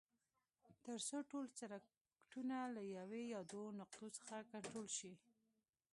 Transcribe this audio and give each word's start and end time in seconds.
تر 0.85 0.97
څو 1.07 1.17
ټول 1.31 1.45
سرکټونه 1.59 2.57
له 2.75 2.81
یوې 2.97 3.23
یا 3.33 3.41
دوو 3.51 3.65
نقطو 3.79 4.05
څخه 4.17 4.35
کنټرول 4.51 4.87
شي. 4.97 5.13